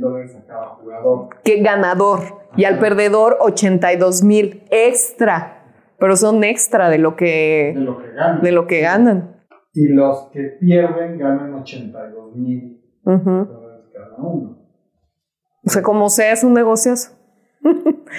[0.00, 1.28] dólares a cada jugador.
[1.44, 2.20] Que ganador.
[2.56, 5.56] Y al perdedor, 82 mil extra.
[5.98, 8.42] Pero son extra de lo De que, lo que ganan.
[8.42, 9.36] de lo que ganan.
[9.74, 13.30] Y los que pierden ganan 82 mil Ujú.
[13.44, 14.58] dólares cada uno.
[15.64, 17.12] O sea, como sea, es un negociazo.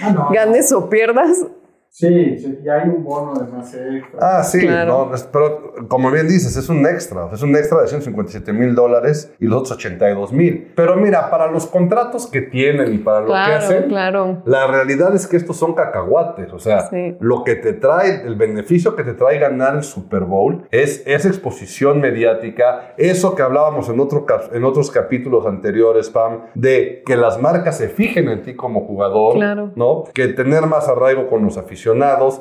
[0.03, 0.29] Ah, no.
[0.33, 1.45] Ganes o pierdas.
[1.93, 4.17] Sí, sí, y hay un bono de más extra.
[4.21, 5.07] Ah, sí, Claro.
[5.09, 7.27] no, es- pero como bien dices, es un extra.
[7.33, 10.71] Es un extra de 157 mil dólares y los otros 82 mil.
[10.73, 14.41] Pero mira, para los contratos que tienen y para lo que hacen, claro.
[14.45, 16.53] la realidad es que estos son cacahuates.
[16.53, 17.17] O sea, Sí.
[17.19, 21.27] lo que te trae, el beneficio que te trae ganar el Super Bowl es esa
[21.27, 27.37] exposición mediática, eso que hablábamos en, otro, en otros capítulos anteriores, Pam, de que las
[27.41, 29.71] marcas se fijen en ti como jugador, Claro.
[29.75, 30.05] ¿no?
[30.13, 31.80] Que tener más arraigo con los aficionados.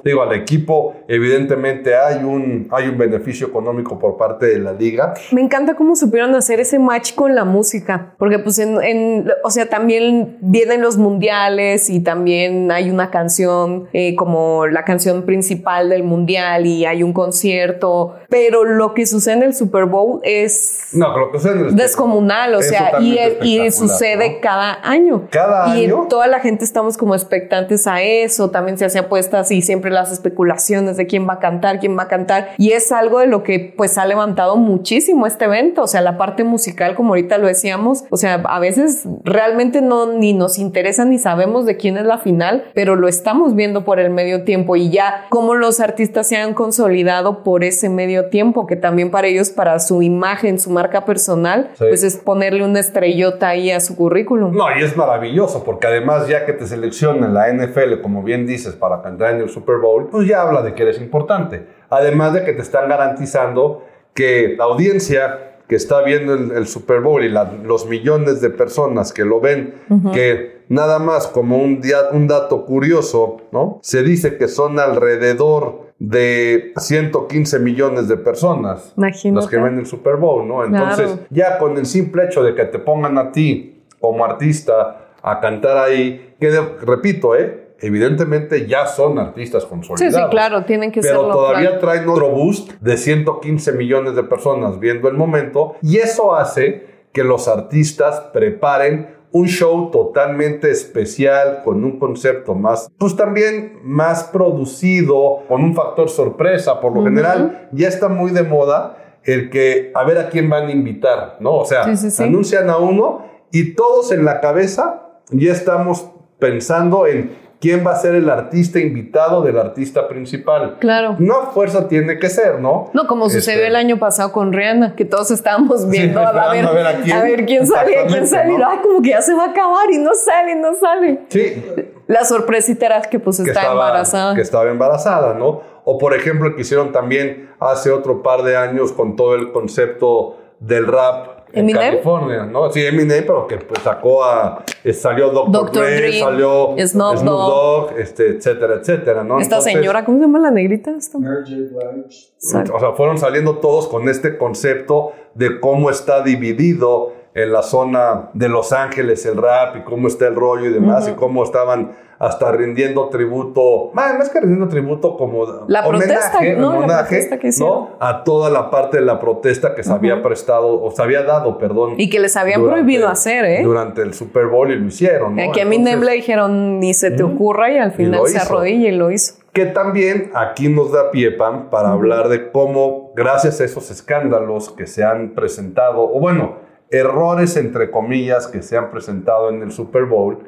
[0.04, 5.14] Digo, al equipo, evidentemente hay un, hay un beneficio económico por parte de la liga.
[5.32, 9.50] Me encanta cómo supieron hacer ese match con la música, porque pues en, en- o
[9.50, 15.88] sea, también vienen los mundiales y también hay una canción eh, como la canción principal
[15.90, 20.88] del mundial y hay un concierto, pero lo que sucede en el Super Bowl es
[20.92, 24.36] No, creo que es en el- descomunal, o sea, y, y sucede ¿no?
[24.40, 25.28] cada año.
[25.30, 26.06] Cada y año.
[26.08, 28.98] toda la gente estamos como expectantes a eso, también se hace
[29.30, 32.72] apuestas y siempre las especulaciones de quién va a cantar, quién va a cantar, y
[32.72, 36.44] es algo de lo que pues ha levantado muchísimo este evento, o sea, la parte
[36.44, 41.18] musical, como ahorita lo decíamos, o sea, a veces realmente no ni nos interesa ni
[41.18, 44.90] sabemos de quién es la final, pero lo estamos viendo por el medio tiempo y
[44.90, 49.50] ya como los artistas se han consolidado por ese medio tiempo, que también para ellos,
[49.50, 51.84] para su imagen, su marca personal, Sí.
[51.88, 54.54] pues es ponerle una estrellota ahí a su currículum.
[54.54, 58.74] No, y es maravilloso, porque además ya que te seleccionan la NFL, como bien dices,
[58.74, 61.66] para cantar en el Super Bowl, pues ya habla de que eres importante.
[61.90, 67.00] Además de que te están garantizando que la audiencia que está viendo el, el Super
[67.00, 69.74] Bowl y la- los millones de personas que lo ven,
[70.12, 73.78] que nada más como un, dia- un dato curioso, ¿no?
[73.82, 79.34] Se dice que son alrededor de 115 millones de personas Imagínate.
[79.36, 80.64] los que ven el Super Bowl, ¿no?
[80.64, 81.26] Entonces, Claro.
[81.30, 85.76] ya con el simple hecho de que te pongan a ti como artista a cantar
[85.78, 87.69] ahí, que de- repito, ¿eh?
[87.80, 90.14] Evidentemente ya son artistas Sí, consolidados.
[90.14, 91.32] sí, claro, tienen que Pero serlo.
[91.34, 91.80] todavía claro.
[91.80, 97.24] traen otro boost de 115 millones de personas viendo el momento y eso hace que
[97.24, 105.44] los artistas preparen un show totalmente especial con un concepto más, pues también más producido,
[105.48, 106.80] con un factor sorpresa.
[106.80, 110.66] Por lo general ya está muy de moda el que a ver a quién van
[110.66, 111.54] a invitar, ¿no?
[111.56, 112.22] O sea, Sí, sí, sí.
[112.22, 117.96] anuncian a uno y todos en la cabeza ya estamos pensando en quién va a
[117.96, 120.78] ser el artista invitado del artista principal.
[120.80, 121.16] Claro.
[121.18, 122.90] No a fuerza tiene que ser, ¿no?
[122.94, 126.64] No, como sucedió Este, el año pasado con Rihanna, que todos estábamos viendo a, ver,
[126.66, 127.16] a ver a quién.
[127.16, 128.56] a ver quién sale, a quién sale.
[128.58, 128.66] ¿no?
[128.66, 131.20] Ay, como que ya se va a acabar y no sale, no sale.
[131.28, 131.62] Sí,
[132.06, 134.34] La sorpresita era que pues que está estaba, embarazada.
[134.34, 135.60] que estaba embarazada, ¿no?
[135.84, 140.36] O por ejemplo, que hicieron también hace otro par de años con todo el concepto
[140.60, 141.80] del rap ¿Eminem?
[141.80, 142.70] California, ¿no?
[142.70, 144.64] Sí, Eminem, pero que pues, sacó a...
[144.84, 145.50] eh, Salió Dr.
[145.52, 145.82] Dr.
[145.84, 149.40] Dre, Dre, salió Snoop Dogg, este, etcétera, etcétera, ¿no?
[149.40, 150.90] Esta Entonces, señora, ¿cómo se llama la negrita?
[150.92, 151.54] Esta- Mary J.
[151.94, 152.28] Blige.
[152.36, 152.74] Exacto.
[152.74, 158.30] O sea, fueron saliendo todos con este concepto de cómo está dividido en la zona
[158.34, 161.92] de Los Ángeles el rap y cómo está el rollo y demás y cómo estaban
[162.18, 166.72] hasta rindiendo tributo, más, más que rindiendo tributo como La protesta, ¿no?
[166.72, 167.74] La homenaje, protesta que hicieron.
[167.74, 167.90] ¿no?
[167.98, 171.56] a toda la parte de la protesta que se había prestado o se había dado,
[171.56, 171.94] perdón.
[171.96, 173.62] Y que les habían durante- prohibido hacer, ¿eh?
[173.64, 175.50] Durante el Super Bowl y lo hicieron, ¿no?
[175.52, 178.38] que a Entonces- le dijeron ni se te ocurra y al Y final lo se
[178.38, 179.36] arrodilla y lo hizo.
[179.54, 184.70] Que también aquí nos da pie, Pam, para hablar de cómo, gracias a esos escándalos
[184.70, 186.56] que se han presentado, o bueno,
[186.90, 190.44] errores entre comillas que se han presentado en el Super Bowl,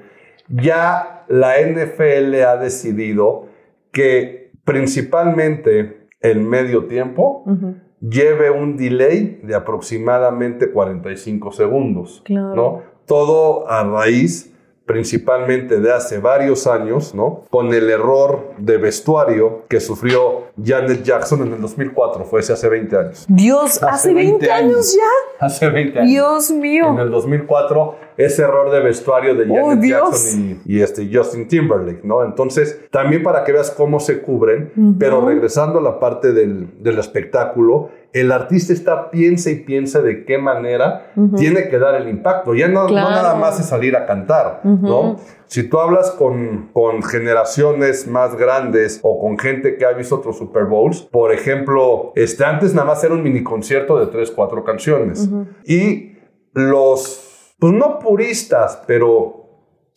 [0.49, 3.47] ya la NFL ha decidido
[3.93, 7.45] que principalmente el medio tiempo
[8.01, 12.23] lleve un delay de aproximadamente 45 segundos.
[12.25, 12.55] Claro.
[12.55, 12.83] ¿no?
[13.07, 14.53] Todo a raíz
[14.87, 17.45] principalmente de hace varios años, ¿no?
[17.51, 22.69] Con el error de vestuario que sufrió Janet Jackson en el 2004, fue ese hace
[22.69, 23.25] 20 años.
[23.29, 25.47] Dios, hace, 20, años ya.
[25.47, 26.11] Hace 20 años.
[26.11, 26.89] Dios mío.
[26.89, 29.91] En el 2004 ese error de vestuario de ¡Oh, Janet!
[29.91, 32.25] Jackson y, y este Justin Timberlake, ¿no?
[32.25, 36.99] Entonces, también para que veas cómo se cubren, pero regresando a la parte del, del
[36.99, 42.55] espectáculo, el artista está piensa y piensa de qué manera tiene que dar el impacto.
[42.55, 45.17] Ya no, nada más es salir a cantar, ¿no?
[45.53, 50.39] Si tú hablas con, con generaciones más grandes o con gente que ha visto otros
[50.39, 54.65] Super Bowls, por ejemplo, este, antes nada más era un mini concierto de tres, cuatro
[54.65, 55.29] canciones.
[55.67, 56.17] Y
[56.55, 59.45] los, pues no puristas, pero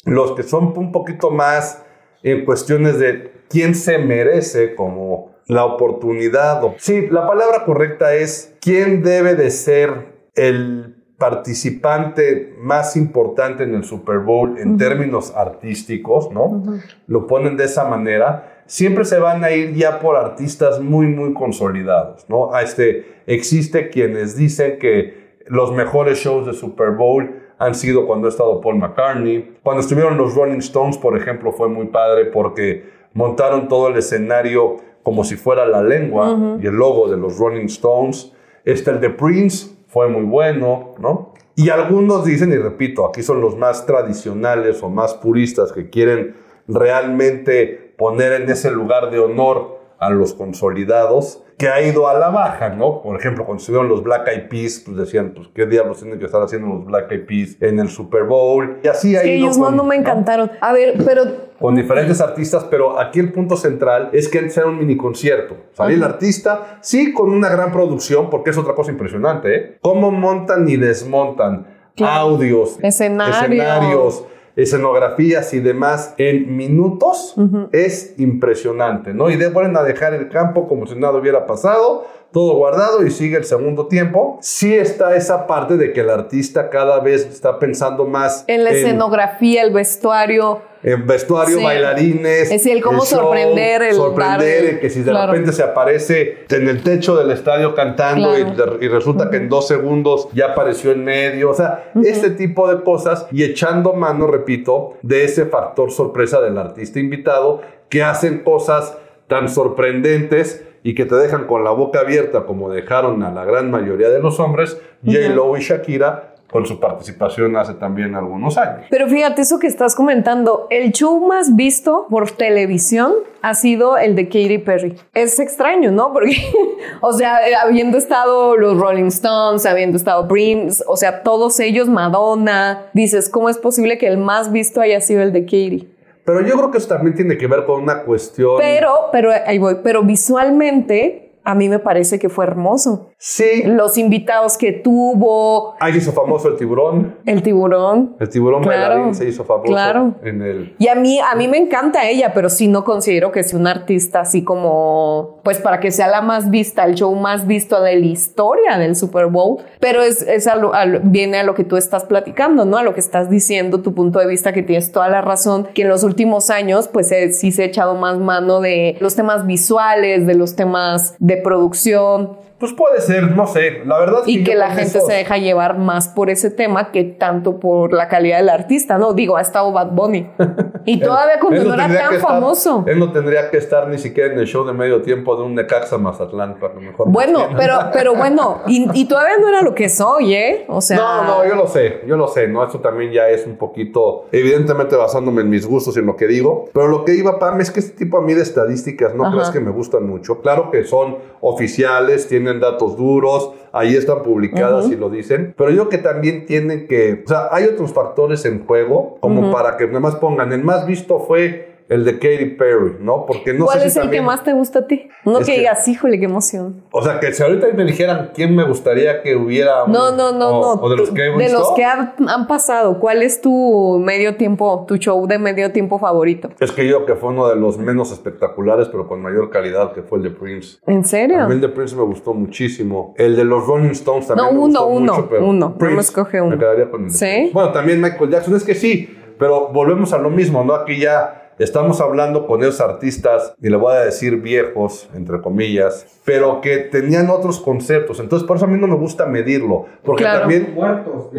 [0.03, 1.81] los que son un poquito más
[2.21, 6.63] en cuestiones de quién se merece como la oportunidad.
[6.65, 13.73] o- Sí, la palabra correcta es quién debe de ser el participante más importante en
[13.73, 16.63] el Super Bowl en términos artísticos, ¿no?
[17.07, 18.61] Lo ponen de esa manera.
[18.65, 22.53] Siempre se van a ir ya por artistas muy, muy consolidados, ¿no?
[22.53, 28.27] A este, existe quienes dicen que los mejores shows de Super Bowl han sido cuando
[28.27, 29.57] ha estado Paul McCartney.
[29.63, 34.77] Cuando estuvieron los Rolling Stones, por ejemplo, fue muy padre porque montaron todo el escenario
[35.03, 38.33] como si fuera la lengua y el logo de los Rolling Stones.
[38.65, 41.31] Este, el de Prince, fue muy bueno, ¿no?
[41.55, 46.35] Y algunos dicen, y repito, aquí son los más tradicionales o más puristas que quieren
[46.67, 52.27] realmente poner en ese lugar de honor a los consolidados, que ha ido a la
[52.27, 53.01] baja, ¿no?
[53.01, 56.25] Por ejemplo, cuando estuvieron los Black Eyed Peas, pues decían, pues, ¿qué diablos tienen que
[56.25, 58.79] estar haciendo los Black Eyed Peas en el Super Bowl?
[58.83, 60.51] Y así ha Sí, ido ellos con- no me encantaron.
[60.59, 61.23] A ver, pero
[61.59, 65.55] con diferentes artistas, pero aquí el punto central es que antes era un mini concierto.
[65.73, 69.77] Salía el artista, sí, con una gran producción, porque es otra cosa impresionante, ¿eh?
[69.81, 72.19] Cómo montan y desmontan Claro.
[72.31, 73.37] audios, Escenarios.
[73.41, 74.25] escenarios,
[74.57, 77.35] escenografías y demás en minutos
[77.71, 79.29] es impresionante, ¿no?
[79.29, 83.11] Y de vuelven a dejar el campo como si nada hubiera pasado, todo guardado y
[83.11, 84.37] sigue el segundo tiempo.
[84.41, 88.71] Sí está esa parte de que el artista cada vez está pensando más en la
[88.71, 90.61] escenografía, el vestuario.
[90.87, 91.63] En vestuario, Sí.
[91.63, 92.51] bailarines.
[92.51, 95.31] Es el cómo sorprender, el sorprender, el que si de claro.
[95.31, 98.77] repente se aparece en el techo del estadio cantando y, Claro.
[98.77, 101.49] de- y resulta que en dos segundos ya apareció en medio.
[101.49, 106.55] O sea, este tipo de cosas y echando mano, repito, de ese factor sorpresa del
[106.59, 108.95] artista invitado que hacen cosas
[109.27, 113.71] tan sorprendentes y que te dejan con la boca abierta como dejaron a la gran
[113.71, 118.85] mayoría de los hombres, J-Lo y Shakira con su participación hace también algunos años.
[118.89, 124.15] Pero fíjate eso que estás comentando, el show más visto por televisión ha sido el
[124.15, 124.95] de Katy Perry.
[125.13, 126.13] Es extraño, ¿no?
[126.13, 126.37] Porque,
[127.01, 131.89] o sea, eh, habiendo estado los Rolling Stones, habiendo estado Prince, o sea, todos ellos,
[131.89, 135.89] Madonna, dices, ¿cómo es posible que el más visto haya sido el de Katy?
[136.25, 138.55] Pero yo creo que eso también tiene que ver con una cuestión.
[138.57, 143.09] Pero, pero ahí voy, pero visualmente a mí me parece que fue hermoso.
[143.17, 147.15] sí, Los invitados que tuvo, ahí se hizo famoso el tiburón.
[147.25, 148.15] el tiburón.
[148.19, 150.15] El tiburón Claro, bailarín se hizo famoso claro.
[150.23, 150.75] en el.
[150.79, 153.71] Y a mí, a mí me encanta ella, pero sí no considero que sea una
[153.71, 157.95] artista así como, pues para que sea la más vista, el show más visto de
[157.99, 159.57] la historia del Super Bowl.
[159.79, 162.77] Pero es, es a lo- a lo- viene a lo que tú estás platicando, ¿no?
[162.77, 165.83] A lo que estás diciendo, tu punto de vista, que tienes toda la razón, que
[165.83, 169.45] en los últimos años, pues eh, sí se ha echado más mano de los temas
[169.45, 173.81] visuales, de los temas de producción, Pues puede ser, no sé.
[173.85, 176.49] La verdad es y yo que la gente esos- se deja llevar más por ese
[176.49, 179.13] tema que tanto por la calidad del artista, ¿no?
[179.13, 180.29] Digo, ha estado Bad Bunny.
[180.87, 182.83] Y todavía cuando no era tan que estar- famoso.
[182.85, 185.55] Él no tendría que estar ni siquiera en el show de medio tiempo de un
[185.55, 187.09] Necaxa Mazatlán, a lo mejor.
[187.09, 190.65] Bueno, pero, pero bueno, y, y todavía no era lo que soy, ¿eh?
[190.67, 190.97] O sea.
[190.97, 192.63] No, no, yo lo sé, yo lo sé, ¿no?
[192.63, 196.27] Eso también ya es un poquito, evidentemente basándome en mis gustos y en lo que
[196.27, 199.23] digo, pero lo que iba, Pam, es que este tipo a mí de estadísticas no
[199.25, 199.33] Ajá.
[199.33, 200.39] creas que me gustan mucho.
[200.41, 205.89] Claro que son oficiales, tienen datos duros, ahí están publicadas y lo dicen, pero yo
[205.89, 209.99] que también tienen que, o sea, hay otros factores en juego como para que nada
[209.99, 213.25] más pongan, el más visto fue el de Katy Perry, ¿no?
[213.27, 215.07] Porque no ¿Cuál sé es si el también- que más te gusta a ti?
[215.23, 216.83] No Es que que- digas, híjole, qué emoción.
[216.91, 219.85] O sea, que si ahorita me dijeran quién me gustaría que hubiera...
[219.87, 220.81] No, no, no, o, no.
[220.81, 221.59] O de los que he de visto.
[221.59, 225.99] los que han, han pasado, ¿cuál es tu medio tiempo, tu show de medio tiempo
[225.99, 226.49] favorito?
[226.59, 230.01] Es que yo que fue uno de los menos espectaculares, pero con mayor calidad, que
[230.01, 230.77] fue el de Prince.
[230.87, 231.41] ¿En serio?
[231.43, 233.13] A mí el de Prince me gustó muchísimo.
[233.17, 235.75] El de los Rolling Stones también No, me uno, gustó uno, mucho, pero uno.
[235.79, 236.51] No me escoge uno.
[236.51, 237.25] Me quedaría con el de ¿Sí?
[237.25, 237.51] Prince.
[237.53, 238.55] Bueno, también Michael Jackson.
[238.55, 240.73] Es que sí, pero volvemos a lo mismo, ¿no?
[240.73, 246.05] Aquí ya Estamos hablando con esos artistas, y le voy a decir viejos, entre comillas,
[246.25, 248.19] pero que tenían otros conceptos.
[248.19, 249.85] Entonces, por eso a mí no me gusta medirlo.
[250.03, 250.39] Porque Claro.
[250.41, 250.73] también.
[250.73, 251.29] Muertos.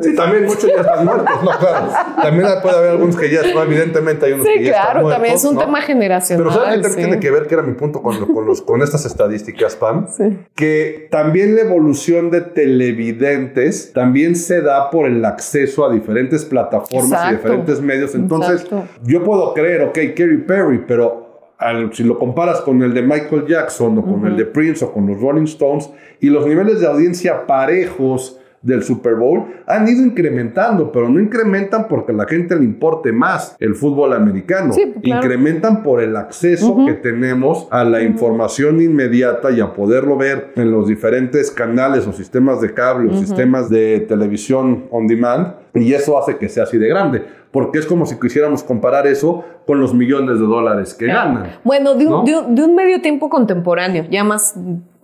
[0.00, 1.50] Sí, también muchos ya están muertos, ¿no?
[1.58, 1.88] Claro.
[2.22, 5.00] También puede haber algunos que ya están, evidentemente hay unos Sí, que ya están claro,
[5.02, 5.60] muertos, también es un ¿no?
[5.60, 6.44] tema generacional.
[6.46, 6.96] Pero ¿sabes qué sí.
[6.96, 7.46] tiene que ver?
[7.46, 10.06] Que era mi punto con, con, los, con estas estadísticas, Pam.
[10.08, 10.38] Sí.
[10.54, 17.10] Que también la evolución de televidentes también se da por el acceso a diferentes plataformas
[17.10, 17.36] y Exacto.
[17.36, 18.14] diferentes medios.
[18.14, 18.84] Entonces, Exacto.
[19.04, 23.46] yo puedo creer, ok, Katy Perry, pero al- si lo comparas con el de Michael
[23.46, 26.86] Jackson o con el de Prince o con los Rolling Stones y los niveles de
[26.86, 32.54] audiencia parejos del Super Bowl han ido incrementando, pero no incrementan porque a la gente
[32.54, 34.72] le importe más el fútbol americano.
[34.72, 35.24] Sí, claro.
[35.24, 40.70] Incrementan por el acceso que tenemos a la información inmediata y a poderlo ver en
[40.70, 45.54] los diferentes canales o sistemas de cable o sistemas de televisión on demand.
[45.74, 47.22] Y eso hace que sea así de grande,
[47.52, 51.52] porque es como si quisiéramos comparar eso con los millones de dólares que ganan.
[51.64, 52.24] Bueno, de un, ¿No?
[52.24, 54.54] de un- de un medio tiempo contemporáneo, ya más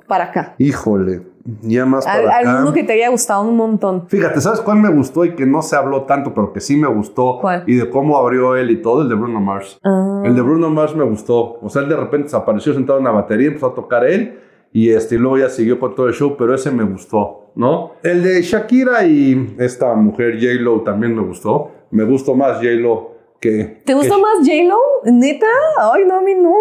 [0.07, 0.55] para acá.
[0.59, 1.21] Híjole,
[1.63, 2.51] ya más Al- para acá.
[2.53, 4.09] Alguno que te haya gustado un montón.
[4.09, 6.89] Fíjate, ¿sabes cuál me gustó y que no se habló tanto, pero que sí me
[6.89, 7.39] gustó?
[7.41, 7.65] ¿Cuál?
[7.67, 9.79] Y de cómo abrió él y todo, el de Bruno Mars.
[9.85, 10.23] Ah.
[10.25, 11.59] El de Bruno Mars me gustó.
[11.61, 14.39] O sea, él de repente desapareció sentado en una batería, empezó a tocar él
[14.73, 17.93] y, este, y luego ya siguió con todo el show, pero ese me gustó, ¿no?
[18.03, 21.73] El de Shakira y esta mujer J-Lo también me gustó.
[21.91, 23.83] Me gustó más J-Lo que...
[23.85, 24.79] ¿Te gusta que- más J-Lo?
[25.13, 25.47] ¿Neta?
[25.93, 26.53] Ay, no, a mí no.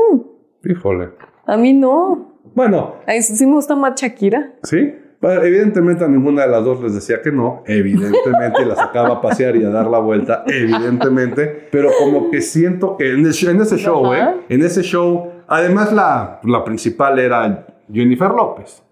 [0.63, 1.09] Híjole.
[1.45, 2.33] A mí no.
[2.55, 4.53] Bueno, Ay, sí me gusta más Shakira.
[4.63, 9.09] Sí, pero evidentemente a ninguna de las dos les decía que no, evidentemente la sacaba
[9.15, 13.33] a pasear y a dar la vuelta, evidentemente, pero como que siento que en, el
[13.33, 14.13] show- en ese show.
[14.13, 14.35] ¿eh?
[14.49, 18.83] En ese show, además la, la principal era Jennifer López.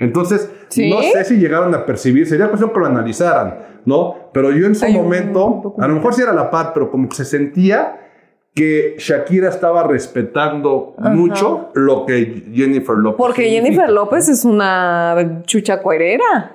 [0.00, 0.90] Entonces, ¿Sí?
[0.90, 4.30] no sé si llegaron a percibir, sería cuestión que lo analizaran, ¿no?
[4.32, 7.16] Pero yo en su momento, a lo mejor sí era la par, pero como que
[7.16, 8.09] se sentía
[8.54, 11.10] que Shakira estaba respetando Ajá.
[11.10, 13.16] mucho lo que Jennifer López.
[13.16, 13.64] Porque significa.
[13.64, 16.52] Jennifer López es una chucha cuerera.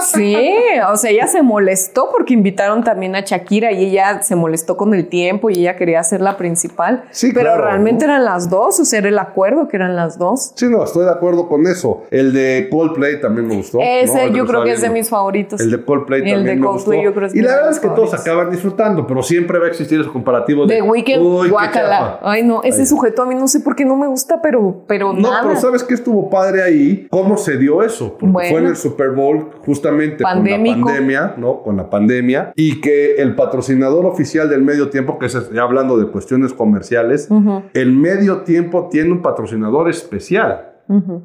[0.00, 0.36] Sí,
[0.90, 4.94] o sea, ella se molestó porque invitaron también a Shakira y ella se molestó con
[4.94, 7.04] el tiempo y ella quería ser la principal.
[7.10, 8.12] Sí, Pero claro, realmente ¿no?
[8.12, 10.52] eran las dos, o sea, era el acuerdo que eran las dos.
[10.54, 12.04] Sí, no, estoy de acuerdo con eso.
[12.10, 13.78] El de Coldplay también me gustó.
[13.82, 15.60] Ese yo creo que es de mis favoritos.
[15.60, 17.10] El de Coldplay el también de me Coldplay gustó.
[17.10, 19.58] yo creo que es y de la verdad es que todos acaban disfrutando, pero siempre
[19.58, 20.82] va a existir ese comparativo de The
[21.20, 21.98] Weeknd, "Uy, qué guácala.
[21.98, 22.18] chafa".
[22.30, 22.86] Ay, no, ese Ay.
[22.86, 25.40] sujeto a mí no sé por qué no me gusta, pero, pero No, nada.
[25.42, 27.06] pero ¿sabes qué estuvo padre ahí?
[27.10, 28.16] ¿Cómo se dio eso?
[28.18, 28.50] Porque Bueno.
[28.50, 30.74] fue en el Super Bowl justamente Pandémico.
[30.74, 31.62] con la pandemia, ¿no?
[31.62, 32.52] Con la pandemia.
[32.56, 37.28] Y que el patrocinador oficial del medio tiempo, que es ya hablando de cuestiones comerciales,
[37.74, 40.64] el medio tiempo tiene un patrocinador especial.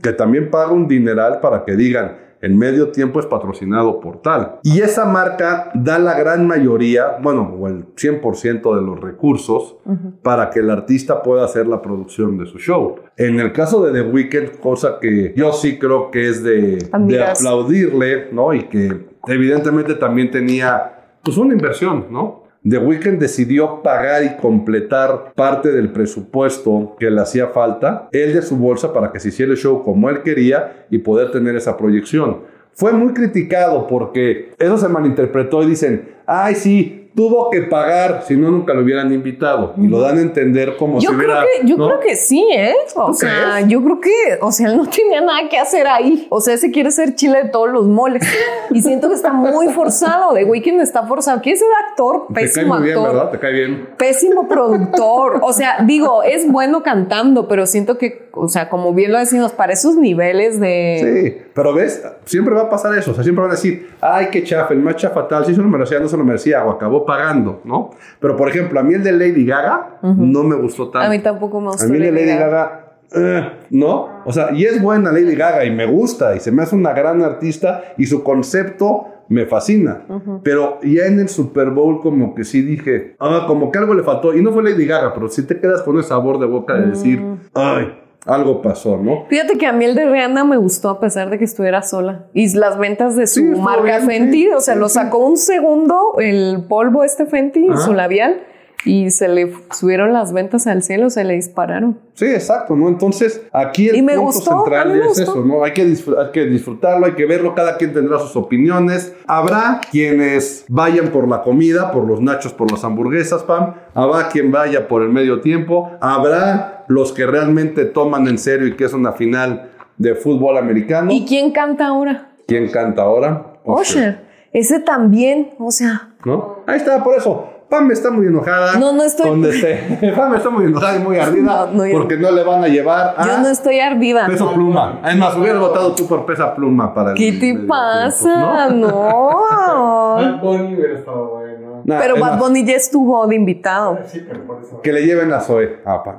[0.02, 4.60] que también paga un dineral para que digan, el medio tiempo es patrocinado por tal.
[4.64, 9.78] Y esa marca da la gran mayoría, bueno, o el 100% de los recursos
[10.22, 12.98] para que el artista pueda hacer la producción de su show.
[13.16, 17.24] En el caso de The Weeknd, cosa que yo sí creo que es de, de
[17.24, 18.54] aplaudirle, ¿no?
[18.54, 22.43] Y que evidentemente también tenía, pues, una inversión, ¿no?
[22.68, 28.42] The Weeknd decidió pagar y completar parte del presupuesto que le hacía falta, él de
[28.42, 31.76] su bolsa, para que se hiciera el show como él quería y poder tener esa
[31.76, 32.44] proyección.
[32.72, 38.36] Fue muy criticado porque eso se malinterpretó y dicen, ay, sí, tuvo que pagar, si
[38.36, 39.74] no, nunca lo hubieran invitado.
[39.78, 41.46] Y lo dan a entender como Yo si creo hubiera...
[41.62, 41.88] que, yo ¿no?
[41.88, 42.74] creo que sí, ¿eh?
[42.96, 43.68] O ¿Tú sea, crees?
[43.68, 44.10] yo creo que,
[44.42, 46.28] o sea, él no tenía nada que hacer ahí.
[46.30, 48.24] O sea, ese quiere ser chile de todos los moles.
[48.72, 50.34] Y siento que está muy forzado.
[50.34, 51.42] The Weeknd está forzado.
[51.42, 53.14] Quiere ser actor, Te cae pésimo muy bien, actor.
[53.14, 53.32] ¿verdad?
[53.32, 53.90] Te cae bien.
[53.98, 55.40] Pésimo productor.
[55.44, 59.52] O sea, digo, es bueno cantando, pero siento que, o sea, como bien lo decimos,
[59.52, 61.00] para esos niveles de.
[61.42, 63.12] Sí, pero ves, siempre va a pasar eso.
[63.12, 65.62] O sea, siempre van a decir, ay, qué chafa, el más chafa tal, si se
[65.62, 67.92] lo merecía, no se lo merecía, o acabó pagando, ¿no?
[68.20, 71.08] Pero, por ejemplo, a mí el de Lady Gaga no me gustó tanto.
[71.08, 71.86] A mí tampoco me gusta.
[71.86, 72.48] A mí el de Lady Gaga.
[72.48, 72.80] Gaga,
[73.16, 74.10] eh, ¿no?
[74.26, 76.94] O sea, y es buena Lady Gaga y me gusta y se me hace una
[76.94, 80.02] gran artista y su concepto me fascina.
[80.44, 84.04] Pero ya en el Super Bowl como que sí dije, ah, como que algo le
[84.04, 84.36] faltó.
[84.36, 86.88] Y no fue Lady Gaga, pero sí te quedas con ese sabor de boca de
[86.88, 87.38] decir, Mm.
[87.54, 89.26] ay, algo pasó, ¿no?
[89.30, 92.26] Fíjate que a mí el de Rihanna me gustó a pesar de que estuviera sola.
[92.34, 95.18] Y las ventas de su Sí, marca bien, Fenty, sí, o sea, sí, lo sacó
[95.20, 97.78] un segundo el polvo este Fenty, Ajá.
[97.80, 98.42] su labial,
[98.86, 102.00] y se le subieron las ventas al cielo, se le dispararon.
[102.14, 102.88] Sí, exacto, ¿no?
[102.90, 105.24] Entonces, aquí el Y me punto gustó, central me es gustó.
[105.24, 105.64] eso, ¿no?
[105.64, 109.14] Hay que, hay que disfrutarlo, hay que verlo, cada quien tendrá sus opiniones.
[109.28, 113.74] Habrá quienes vayan por la comida, por los nachos, por las hamburguesas, Pam.
[113.94, 115.92] Habrá quien vaya por el medio tiempo.
[116.02, 121.12] Habrá los que realmente toman en serio y que es una final de fútbol americano.
[121.12, 122.30] ¿Y quién canta ahora?
[122.48, 123.54] ¿Quién canta ahora?
[123.64, 124.22] Usher.
[124.52, 126.60] Ese también, o sea, ¿no?
[126.68, 127.50] Ahí está, por eso.
[127.70, 128.78] Pam está muy enojada.
[128.78, 132.18] No, no estoy- Con este- Pam está muy enojada y muy ardida No, no, porque
[132.18, 134.28] no le van a llevar a Yo no estoy ardida.
[134.28, 135.00] peso pluma.
[135.08, 138.68] Es más, hubieras votado tú por pesa pluma para el ¿Qué te medio pasa?
[138.70, 140.18] tiempo, ¿no?
[140.18, 140.42] No.
[141.86, 144.00] Nah, Pero Bad más, Bunny ya estuvo de invitado.
[144.08, 144.82] Sí, pero por eso.
[144.82, 145.80] Que le lleven a Zoe.
[145.86, 146.16] a Pam.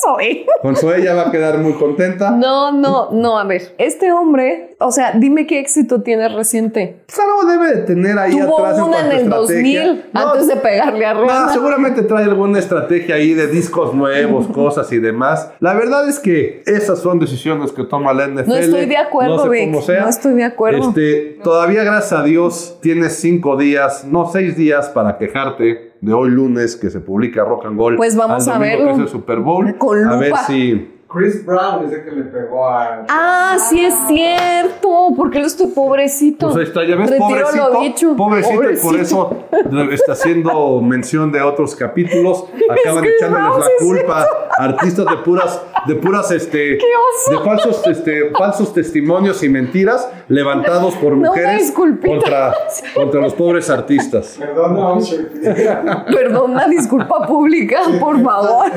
[0.00, 0.46] Soy.
[0.62, 2.30] Con Zoe ya va a quedar muy contenta.
[2.30, 3.38] No, no, no.
[3.38, 7.02] A ver, este hombre, o sea, dime qué éxito tiene reciente.
[7.06, 9.86] Pues algo debe de tener ahí Tuvo atrás una en el estrategia.
[9.86, 11.52] 2000, No, antes de pegarle a No, Rihanna.
[11.52, 15.50] seguramente trae alguna estrategia ahí de discos nuevos, cosas y demás.
[15.60, 18.48] La verdad es que esas son decisiones que toma la NFL.
[18.48, 19.70] No estoy de acuerdo, no sé Vic.
[19.72, 20.02] cómo sea.
[20.02, 20.88] No estoy de acuerdo.
[20.88, 26.30] Este, todavía, gracias a Dios, tienes cinco días, no seis días para quejarte de hoy
[26.30, 27.96] lunes que se publica Rock and Gold.
[27.96, 29.78] Pues vamos al a que es el Super Bowl.
[29.78, 30.42] Con A ver lupa.
[30.42, 30.94] si.
[31.10, 33.06] Chris Brown es el que le pegó a.
[33.08, 35.14] Ah, sí es cierto.
[35.16, 36.48] porque lo estoy pobrecito?
[36.48, 38.16] Pues ahí está, ya ves, Retiro pobrecito, lo dicho.
[38.16, 39.36] pobrecito, y por eso
[39.90, 42.44] está haciendo mención de otros capítulos.
[42.70, 44.26] Acaban echándoles Brown, la culpa
[44.58, 46.76] artistas de puras, de puras, este,
[47.28, 47.38] oso!
[47.38, 52.08] de falsos, este, falsos testimonios y mentiras levantados por No, mujeres disculpita.
[52.08, 52.54] contra,
[52.94, 54.38] contra los pobres artistas.
[54.38, 54.98] No.
[56.12, 58.70] Perdón, una disculpa pública, por favor.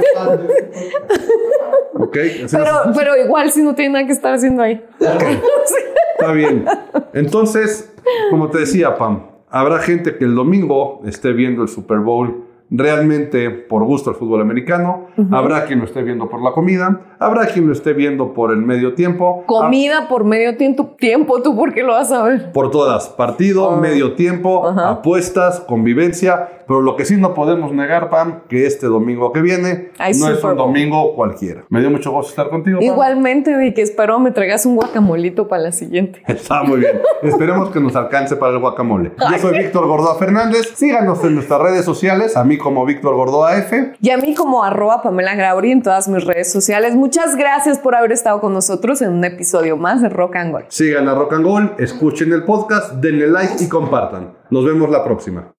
[1.96, 2.18] ¿Ok?
[2.46, 4.84] Así Pero, pero igual si no tiene nada que estar haciendo ahí.
[5.00, 6.66] Está bien.
[7.14, 7.92] Entonces,
[8.30, 13.50] como te decía, Pam, habrá gente que el domingo esté viendo el Super Bowl realmente
[13.50, 15.08] por gusto al fútbol americano.
[15.30, 17.02] Habrá quien lo esté viendo por la comida.
[17.20, 19.44] Habrá quien lo esté viendo por el medio tiempo.
[19.46, 22.52] Comida por medio tiempo, tiempo, ¿tú por qué lo vas a ver?
[22.54, 28.44] Por todas, partido, medio tiempo, apuestas, convivencia, pero lo que sí no podemos negar, Pam,
[28.48, 31.66] que este domingo que viene no es un domingo cualquiera.
[31.68, 32.80] Me dio mucho gusto estar contigo.
[32.80, 32.88] Pam.
[32.88, 36.24] Igualmente, vi que espero me traigas un guacamolito para la siguiente.
[36.28, 37.02] Está muy bien.
[37.24, 39.12] Esperemos que nos alcance para el guacamole.
[39.20, 40.72] Yo soy Víctor Gordoa Fernández.
[40.74, 43.92] Síganos en nuestras redes sociales, a mí como Víctor Gordoa F.
[44.00, 46.96] Y a mí como arroba Pamela Grauri en todas mis redes sociales.
[46.96, 50.66] Muchas gracias por haber estado con nosotros en un episodio más de Rock and Gold.
[50.70, 54.38] Sigan a Rock and Roll, escuchen el podcast, denle like y compartan.
[54.50, 55.52] Nos vemos la próxima.